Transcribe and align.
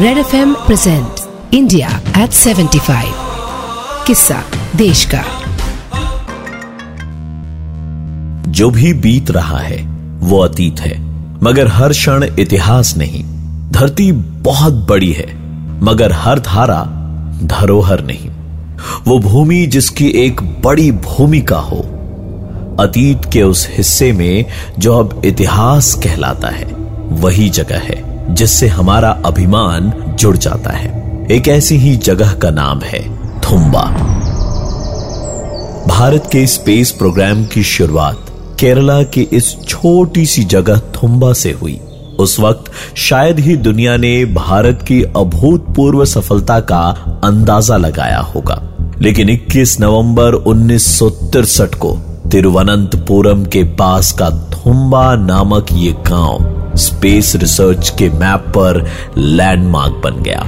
Red 0.00 0.18
F 0.18 0.36
M 0.36 0.54
present 0.54 1.08
India 1.54 2.00
eight 2.18 2.30
75 2.30 3.12
किस्सा 4.06 4.42
देश 4.76 5.08
का। 5.14 5.24
जो 8.48 8.70
भी 8.70 8.92
बीत 8.92 9.30
रहा 9.30 9.58
है, 9.58 9.82
वो 10.20 10.38
अतीत 10.38 10.80
है। 10.80 11.00
मगर 11.42 11.68
हर 11.68 11.90
क्षण 11.90 12.24
इतिहास 12.38 12.96
नहीं। 12.96 13.24
धरती 13.70 14.12
बहुत 14.12 14.72
बड़ी 14.72 15.12
है। 15.12 15.36
मगर 15.82 16.12
हर 16.12 16.38
धारा 16.38 16.84
धरोहर 17.42 18.04
नहीं। 18.04 18.30
वो 19.04 19.18
भूमि 19.18 19.66
जिसकी 19.66 20.08
एक 20.08 20.62
बड़ी 20.64 20.92
भूमिका 20.92 21.58
हो, 21.58 21.78
अतीत 22.80 23.20
के 23.32 23.42
उस 23.42 23.68
हिस्से 23.70 24.12
में 24.12 24.44
जो 24.78 24.98
अब 24.98 25.22
इतिहास 25.24 25.94
कहलाता 25.94 26.48
है, 26.48 26.64
वही 27.10 27.50
जगह 27.50 27.78
है। 27.78 28.09
जिससे 28.30 28.68
हमारा 28.68 29.10
अभिमान 29.10 29.92
जुड़ 30.18 30.36
जाता 30.36 30.70
है। 30.70 31.26
एक 31.30 31.48
ऐसी 31.48 31.76
ही 31.76 31.96
जगह 31.96 32.32
का 32.32 32.50
नाम 32.50 32.80
है 32.80 33.16
थुम्बा। 33.40 33.82
भारत 35.88 36.28
के 36.32 36.46
स्पेस 36.46 36.90
प्रोग्राम 36.90 37.44
की 37.44 37.62
शुरुआत 37.62 38.26
केरला 38.60 39.02
की 39.02 39.28
इस 39.32 39.56
छोटी 39.68 40.26
सी 40.26 40.44
जगह 40.44 40.78
थुम्बा 40.78 41.32
से 41.32 41.52
हुई। 41.52 41.80
उस 42.18 42.40
वक्त 42.40 42.96
शायद 42.96 43.38
ही 43.38 43.56
दुनिया 43.56 43.96
ने 43.96 44.24
भारत 44.24 44.84
की 44.88 45.02
अभूतपूर्व 45.02 46.04
सफलता 46.04 46.60
का 46.60 46.80
अंदाज़ा 47.24 47.76
लगाया 47.76 48.18
होगा। 48.18 48.62
लेकिन 49.02 49.30
21 49.30 49.80
नवंबर 49.80 50.32
उन्नीस 50.32 50.98
को 51.54 52.09
तिरुवनंतपुरम 52.30 53.44
के 53.44 53.62
पास 53.64 54.10
का 54.12 54.28
थुम्बा 54.50 55.14
नामक 55.16 55.66
ये 55.72 55.92
गाँव 55.92 56.76
स्पेस 56.76 57.34
रिसर्च 57.36 57.88
के 57.98 58.08
मैप 58.10 58.44
पर 58.48 58.90
लैंडमार्क 59.18 60.00
बन 60.04 60.22
गया। 60.22 60.44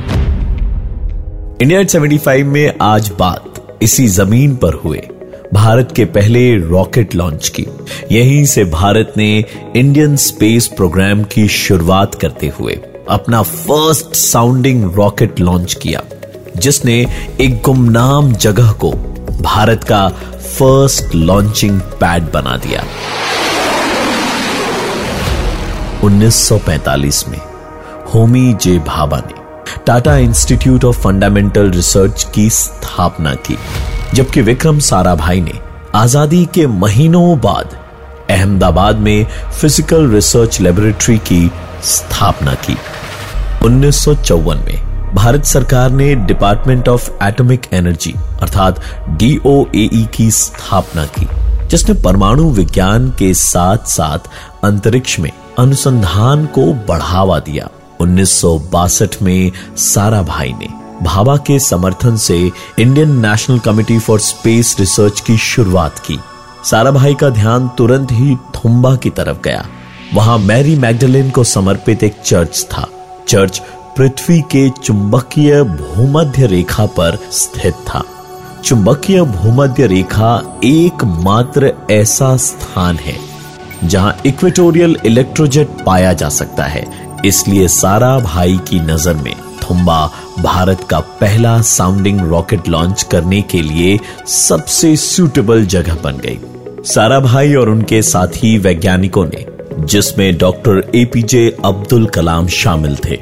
इंडिया 1.63 1.83
75 1.83 2.45
में 2.45 2.75
आज 2.83 3.11
बात 3.19 3.79
इसी 3.83 4.07
ज़मीन 4.09 4.55
पर 4.57 4.75
हुए। 4.75 5.03
भारत 5.55 5.93
के 5.97 6.05
पहले 6.05 6.57
रॉकेट 6.59 7.15
लॉन्च 7.15 7.49
की। 7.49 7.67
यहीं 8.13 8.45
से 8.45 8.65
भारत 8.65 9.13
ने 9.17 9.45
इंडियन 9.77 10.17
स्पेस 10.17 10.67
प्रोग्राम 10.67 11.23
की 11.23 11.49
शुरुआत 11.49 12.15
करते 12.15 12.53
हुए 12.61 12.81
अपना 13.11 13.43
फ़र्स्ट 13.43 14.15
साउंडिंग 14.17 14.93
रॉकेट 14.95 15.41
लॉन्च 15.41 15.75
किया, 15.75 16.03
जिसने 16.57 17.07
एक 17.41 17.63
गुमनाम 17.65 18.33
जगह 18.33 18.73
को 18.73 18.93
भारत 19.43 19.85
का 19.85 20.11
फ़र्स्ट 20.53 21.15
लॉन्चिंग 21.15 21.81
पैड 22.01 22.31
बना 22.33 22.57
दिया। 22.57 22.83
1945 26.05 27.27
में, 27.29 27.41
होमी 28.15 28.53
जे 28.55 28.79
भाभा 28.79 29.17
ने 29.19 29.41
Tata 29.87 30.17
Institute 30.19 30.85
of 30.85 31.01
Fundamental 31.01 31.71
Research 31.71 32.27
की 32.35 32.49
स्थापना 32.51 33.35
की, 33.47 33.57
जबकि 34.15 34.43
विक्रम 34.43 34.79
साराभाई 34.81 35.41
ने 35.41 35.59
आज़ादी 35.95 36.45
के 36.55 36.67
महीनों 36.67 37.39
बाद 37.41 37.77
अहमदाबाद 38.31 38.97
में 38.99 39.25
फ़िज़िकल 39.53 40.11
रिसर्च 40.11 40.61
लेबोरेटरी 40.61 41.19
की 41.29 41.51
स्थापना 41.87 42.55
की। 42.67 42.77
उन्नीस 43.67 44.05
सौ 44.05 44.15
चौवन 44.15 44.65
में 44.67 44.92
भारत 45.15 45.45
सरकार 45.45 45.91
ने 45.91 46.15
डिपार्टमेंट 46.15 46.89
ऑफ़ 46.89 47.11
एटॉमिक 47.23 47.67
एनर्जी 47.73 48.15
अर्थात 48.43 48.81
डीओएई 49.09 50.09
की 50.15 50.31
स्थापना 50.31 51.05
की, 51.07 51.27
जिसने 51.67 52.03
परमाणु 52.03 52.51
विज्ञान 52.51 53.11
के 53.11 53.35
साथ 53.35 53.79
साथ 53.79 54.19
अंतरिक्ष 54.65 55.19
में 55.21 55.31
अनुसंधान 55.59 56.47
को 56.47 56.73
बढ़ावा 56.89 57.39
दिया। 57.39 57.69
उन्नीस 58.01 58.43
में 59.23 59.53
सारा 59.77 60.23
भाई 60.23 60.53
ने 60.53 60.69
भाभा 61.03 61.37
के 61.37 61.59
समर्थन 61.59 62.17
से 62.17 62.51
Indian 62.79 63.27
National 63.27 63.59
Committee 63.59 63.99
for 63.99 64.21
Space 64.21 64.77
Research 64.81 65.21
की 65.21 65.37
शुरुआत 65.37 65.99
की। 65.99 66.19
सारा 66.65 66.91
भाई 66.91 67.15
का 67.15 67.29
ध्यान 67.29 67.69
तुरंत 67.69 68.13
ही 68.13 68.37
थुम्बा 68.37 68.97
की 68.97 69.11
तरफ़ 69.11 69.39
गया। 69.45 69.67
वहाँ 70.15 70.39
मैरी 70.39 70.77
मैगडलिन 70.77 71.31
को 71.31 71.45
समर्पित 71.45 72.03
एक 72.05 72.17
चर्च 72.25 72.67
था। 72.71 72.87
चर्च 73.29 73.63
पृथ्वी 73.97 74.41
के 74.53 74.69
चुंबकीय 74.77 75.63
भूमध्य 75.63 76.47
रेखा 76.47 76.85
पर 76.89 77.17
स्थित 77.33 77.75
था। 77.89 78.03
चुंबकीय 78.65 79.23
भूमध्य 79.23 79.87
रेखा 79.87 80.61
एकमात्र 80.65 81.73
ऐसा 81.91 82.37
स्थान 82.37 82.97
है, 82.97 83.17
जहाँ 83.85 84.17
इक्वेटोरियल 84.27 84.97
इलेक्ट्रोजेट 85.07 85.69
पाया 85.87 86.13
जा 86.13 86.29
सकता 86.31 86.65
है। 86.65 86.85
इसलिए 87.27 87.67
सारा 87.69 88.19
भाई 88.19 88.57
की 88.69 88.81
नज़र 88.83 89.15
में 89.15 89.35
थुम्बा 89.63 90.07
भारत 90.39 90.87
का 90.91 91.01
पहला 91.21 91.61
साउंडिंग 91.63 92.21
रॉकेट 92.21 92.69
लॉन्च 92.69 93.03
करने 93.03 93.41
के 93.43 93.61
लिए 93.63 93.99
सबसे 94.29 94.95
सूटेबल 94.99 95.67
जगह 95.67 95.99
बन 96.05 96.21
गई। 96.25 96.39
सारा 96.85 97.19
भाई 97.21 97.55
और 97.55 97.69
उनके 97.71 98.01
साथी 98.03 98.57
वैज्ञानिकों 98.59 99.25
ने, 99.27 99.47
जिसमें 99.81 100.37
डॉक्टर 100.39 100.91
एपीजे 100.95 101.49
अब्दुल 101.65 102.07
कलाम 102.07 102.47
शामिल 102.55 102.97
थे 103.05 103.21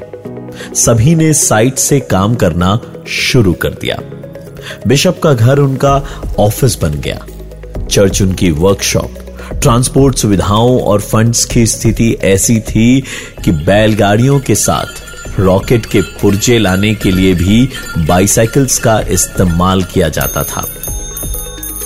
सभी 0.75 1.15
ने 1.15 1.33
साइट 1.33 1.75
से 1.75 1.99
काम 1.99 2.35
करना 2.35 2.79
शुरू 3.07 3.53
कर 3.53 3.69
दिया। 3.69 3.97
बिशप 4.87 5.19
का 5.23 5.33
घर 5.33 5.59
उनका 5.59 6.03
ऑफ़िस 6.39 6.81
बन 6.81 6.91
गया। 6.91 7.25
चर्च 7.91 8.21
उनकी 8.21 8.51
वर्कशॉप 8.51 9.11
ट्रांसपोर्ट 9.61 10.15
सुविधाओं 10.15 10.81
और 10.81 11.01
फंड्स 11.01 11.45
की 11.45 11.65
स्थिति 11.65 12.17
ऐसी 12.21 12.59
थी 12.59 13.03
कि 13.45 13.51
बैलगाड़ियों 13.51 14.39
के 14.39 14.55
साथ 14.55 15.01
रॉकेट 15.39 15.85
के 15.85 16.01
पुर्जे 16.01 16.59
लाने 16.59 16.95
के 16.95 17.11
लिए 17.11 17.33
भी 17.33 17.69
बाइसाइकिल्स 17.97 18.79
का 18.79 18.99
इस्तेमाल 18.99 19.83
किया 19.83 20.09
जाता 20.09 20.43
था। 20.43 20.65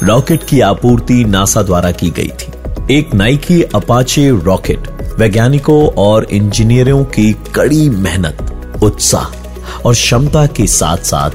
रॉकेट 0.03 0.43
की 0.43 0.59
आपूर्ति 0.59 1.25
नासा 1.25 1.61
द्वारा 1.61 1.91
की 1.91 2.09
गई 2.09 2.27
थी। 2.27 2.51
एक 2.97 3.13
नाइकी 3.13 3.63
अपाचे 3.63 4.29
रॉकेट 4.29 4.79
वैज्ञानिकों 5.17 5.87
और 5.87 6.23
इंजीनियरों 6.23 7.03
की 7.03 7.35
कड़ी 7.55 7.89
मेहनत 7.89 8.44
उत्साह 8.85 9.81
और 9.85 9.94
क्षमता 9.94 10.46
के 10.46 10.68
साथ 10.68 10.97
साथ 10.97 11.31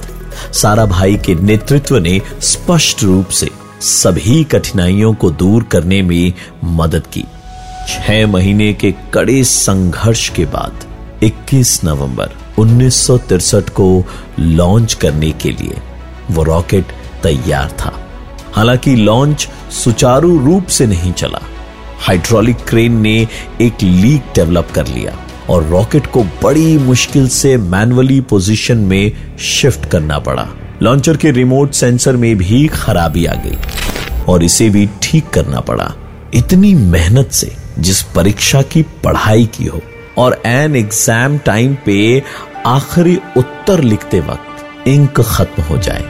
सारा 0.55 0.87
भाई 0.87 1.17
के 1.17 1.35
नेतृत्व 1.35 1.97
ने 1.97 2.21
स्पष्ट 2.41 3.03
रूप 3.03 3.29
से 3.29 3.51
सभी 3.81 4.45
कठिनाइयों 4.45 5.15
को 5.15 5.31
दूर 5.31 5.63
करने 5.63 6.03
में 6.03 6.33
मदद 6.65 7.07
की। 7.07 7.25
छह 7.89 8.27
महीने 8.27 8.73
के 8.73 8.95
कड़े 9.15 9.45
संघर्ष 9.45 10.29
के 10.29 10.45
बाद 10.45 10.85
21 11.23 11.85
नवंबर 11.85 12.31
उन्नीस 12.59 13.07
को 13.55 14.05
लॉन्च 14.39 14.95
करने 14.95 15.31
के 15.31 15.51
लिए 15.51 15.77
वो 16.31 16.43
रॉकेट 16.43 16.87
तैयार 17.23 17.77
था। 17.81 17.93
हालाँकि 18.53 18.97
लॉन्च 18.97 19.49
सुचारू 19.85 20.39
रूप 20.45 20.67
से 20.67 20.87
नहीं 20.87 21.13
चला। 21.13 21.41
हाइड्रोलिक 21.99 22.57
क्रेन 22.69 23.01
ने 23.01 23.29
एक 23.61 23.83
लीक 23.83 24.23
डेवलप 24.35 24.69
कर 24.75 24.87
लिया। 24.87 25.17
और 25.51 25.65
रॉकेट 25.65 26.07
को 26.07 26.23
बड़ी 26.43 26.77
मुश्किल 26.79 27.29
से 27.29 27.57
मैनुअली 27.57 28.21
पोजीशन 28.31 28.79
में 28.79 29.37
शिफ्ट 29.41 29.89
करना 29.91 30.19
पड़ा। 30.19 30.49
लॉन्चर 30.83 31.17
के 31.17 31.31
रिमोट 31.31 31.73
सेंसर 31.73 32.17
में 32.17 32.37
भी 32.37 32.67
खराबी 32.69 33.25
आ 33.27 33.35
गई 33.37 34.25
और 34.29 34.45
इसे 34.45 34.69
भी 34.71 34.89
ठीक 35.03 35.29
करना 35.29 35.61
पड़ा। 35.61 35.93
इतनी 36.35 36.75
मेहनत 36.75 37.31
से, 37.31 37.53
जिस 37.79 38.03
परीक्षा 38.15 38.63
की 38.63 38.83
पढ़ाई 39.05 39.47
की 39.57 39.67
हो 39.67 39.81
और 40.19 40.41
एन 40.47 40.77
एग्ज़ाम 40.77 41.39
टाइम 41.39 41.77
पे 41.87 42.23
आखिरी 42.67 43.17
उत्तर 43.37 43.83
लिखते 43.83 44.21
वक्त 44.21 44.89
इंक 44.89 45.21
खत्म 45.21 45.63
हो 45.63 45.79
जाए। 45.79 46.05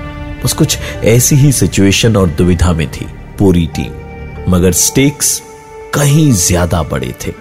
बस 0.45 0.53
कुछ 0.53 0.79
ऐसी 1.05 1.37
ही 1.37 1.53
सिचुएशन 1.53 2.17
और 2.17 2.29
दुविधा 2.31 2.73
में 2.73 2.87
थी 2.91 3.06
पूरी 3.39 3.67
टीम 3.77 4.53
मगर 4.53 4.73
स्टेक्स 4.79 5.41
कहीं 5.95 6.31
ज़्यादा 6.33 6.83
बड़े 6.83 7.15
थे। 7.25 7.33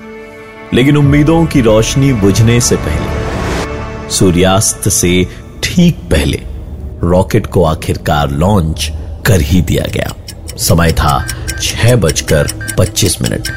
लेकिन 0.74 0.98
उम्मीदों 0.98 1.46
की 1.46 1.62
रोशनी 1.62 2.14
बुझने 2.14 2.60
से 2.62 2.76
पहले, 2.76 4.10
सूर्यास्त 4.10 4.90
से 4.90 5.28
ठीक 5.64 5.98
पहले, 6.12 6.42
रॉकेट 7.04 7.48
को 7.48 7.64
आखिरकार 7.64 8.30
लॉन्च 8.30 8.92
कर 9.26 9.42
ही 9.42 9.62
दिया 9.62 9.86
गया। 9.94 10.14
समय 10.58 10.92
था 10.92 11.26
छह 11.62 11.96
बजकर 11.96 12.48
पच्चीस 12.78 13.22
मिनट। 13.22 13.50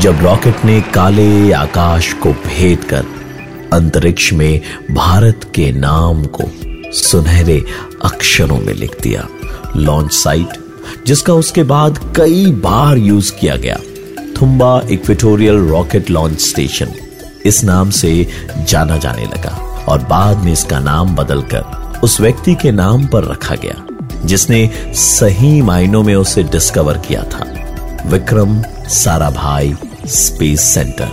जब 0.00 0.18
रॉकेट 0.22 0.64
ने 0.64 0.80
काले 0.80 1.52
आकाश 1.52 2.12
को 2.12 2.32
भेद 2.32 2.84
कर 2.84 3.04
अंतरिक्ष 3.74 4.32
में 4.32 4.60
भारत 4.90 5.40
के 5.54 5.70
नाम 5.72 6.24
को 6.36 6.50
सुनहरे 6.92 7.62
अक्षरों 8.04 8.58
में 8.58 8.72
लिख 8.74 9.00
दिया। 9.02 9.26
लॉन्च 9.76 10.12
साइट 10.12 11.04
जिसका 11.06 11.32
उसके 11.34 11.62
बाद 11.62 11.98
कई 12.16 12.46
बार 12.62 12.98
यूज़ 12.98 13.32
किया 13.32 13.56
गया। 13.56 13.78
Thumba 14.40 14.80
equatorial 14.90 15.58
rocket 15.68 16.10
launch 16.10 16.40
station 16.40 16.92
इस 17.46 17.62
नाम 17.64 17.90
से 17.90 18.26
जाना 18.68 18.96
जाने 18.96 19.24
लगा 19.24 19.56
और 19.88 19.98
बाद 20.00 20.44
में 20.44 20.52
इसका 20.52 20.78
नाम 20.78 21.14
बदलकर 21.16 22.00
उस 22.04 22.20
व्यक्ति 22.20 22.54
के 22.54 22.72
नाम 22.72 23.06
पर 23.06 23.24
रखा 23.24 23.54
गया, 23.54 23.74
जिसने 24.24 24.70
सही 24.94 25.60
मायनों 25.62 26.02
में 26.02 26.14
उसे 26.14 26.42
डिस्कवर 26.42 26.98
किया 26.98 27.22
था। 27.24 27.44
विक्रम 28.06 28.62
साराभाई 28.88 29.74
स्पेस 30.06 30.60
सेंटर 30.64 31.10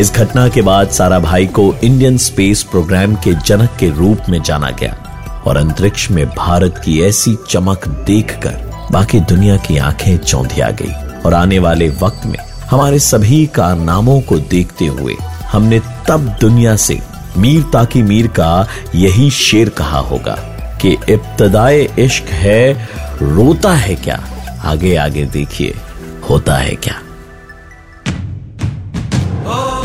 इस 0.00 0.12
घटना 0.12 0.48
के 0.48 0.62
बाद 0.62 0.88
सारा 0.88 1.18
भाई 1.18 1.46
को 1.46 1.74
इंडियन 1.84 2.18
स्पेस 2.18 2.62
प्रोग्राम 2.62 3.14
के 3.14 3.34
जनक 3.34 3.76
के 3.80 3.88
रूप 3.88 4.18
में 4.28 4.42
जाना 4.42 4.70
गया 4.70 4.96
और 5.46 5.56
अंतरिक्ष 5.56 6.10
में 6.10 6.26
भारत 6.26 6.82
की 6.84 7.02
ऐसी 7.02 7.36
चमक 7.50 7.88
देखकर 7.88 8.70
बाकी 8.92 9.20
दुनिया 9.20 9.56
की 9.56 9.78
आँखें 9.78 10.16
चौंधिया 10.18 10.70
गई। 10.70 10.92
और 11.26 11.34
आने 11.34 11.58
वाले 11.58 11.88
वक्त 11.88 12.26
में 12.26 12.38
हमारे 12.70 12.98
सभी 12.98 13.46
कारनामों 13.46 14.20
को 14.20 14.38
देखते 14.38 14.86
हुए 14.86 15.14
हमने 15.52 15.80
तब 16.08 16.36
दुनिया 16.40 16.76
से 16.76 17.00
मीर 17.38 17.62
ताकि 17.62 18.02
मीर 18.02 18.26
का 18.26 18.66
यही 18.94 19.30
शेर 19.30 19.68
कहा 19.68 19.98
होगा 19.98 20.34
कि 20.82 20.96
इब्तदाए 21.08 21.88
इश्क 21.98 22.24
है, 22.24 22.88
रोता 23.22 23.74
है 23.74 23.94
क्या? 23.94 24.24
आगे 24.64 24.96
आगे 24.96 25.24
देखिए, 25.24 25.74
होता 26.30 26.54
है 26.54 26.74
क्या? 26.74 26.94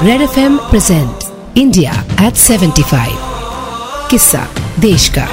red 0.03 0.21
F 0.21 0.39
M 0.39 0.57
present 0.69 1.57
India 1.57 1.93
eight 2.27 2.35
75 2.35 3.15
किस्सा 4.09 4.45
देश 4.79 5.07
का 5.17 5.25